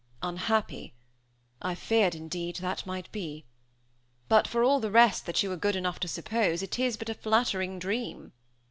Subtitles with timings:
[0.23, 0.95] "Unhappy!
[1.61, 3.45] I feared, indeed, that might be.
[4.29, 7.09] But for all the rest that you are good enough to suppose, it is but
[7.09, 8.33] a flattering dream."